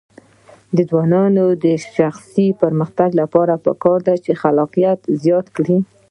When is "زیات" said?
5.23-5.47